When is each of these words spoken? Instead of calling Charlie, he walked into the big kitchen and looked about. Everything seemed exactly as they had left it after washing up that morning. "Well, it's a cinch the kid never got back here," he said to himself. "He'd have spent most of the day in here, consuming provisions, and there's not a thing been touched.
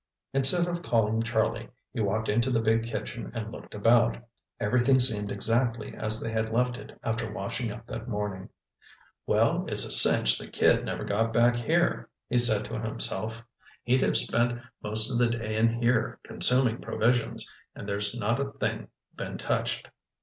Instead 0.33 0.65
of 0.65 0.81
calling 0.81 1.21
Charlie, 1.21 1.69
he 1.93 2.01
walked 2.01 2.27
into 2.27 2.49
the 2.49 2.59
big 2.59 2.87
kitchen 2.87 3.31
and 3.35 3.51
looked 3.51 3.75
about. 3.75 4.17
Everything 4.59 4.99
seemed 4.99 5.31
exactly 5.31 5.93
as 5.93 6.19
they 6.19 6.31
had 6.31 6.51
left 6.51 6.79
it 6.79 6.97
after 7.03 7.31
washing 7.31 7.71
up 7.71 7.85
that 7.85 8.07
morning. 8.07 8.49
"Well, 9.27 9.63
it's 9.67 9.85
a 9.85 9.91
cinch 9.91 10.39
the 10.39 10.47
kid 10.47 10.83
never 10.85 11.03
got 11.03 11.31
back 11.31 11.55
here," 11.57 12.09
he 12.27 12.39
said 12.39 12.65
to 12.65 12.79
himself. 12.81 13.45
"He'd 13.83 14.01
have 14.01 14.17
spent 14.17 14.59
most 14.81 15.11
of 15.11 15.19
the 15.19 15.29
day 15.37 15.55
in 15.55 15.69
here, 15.79 16.17
consuming 16.23 16.81
provisions, 16.81 17.47
and 17.75 17.87
there's 17.87 18.17
not 18.17 18.39
a 18.39 18.53
thing 18.53 18.87
been 19.15 19.37
touched. 19.37 19.87